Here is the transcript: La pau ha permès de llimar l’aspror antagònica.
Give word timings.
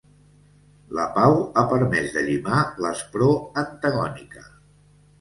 La 0.99 1.05
pau 1.17 1.37
ha 1.61 1.65
permès 1.75 2.11
de 2.17 2.25
llimar 2.31 2.65
l’aspror 2.87 3.39
antagònica. 3.67 4.47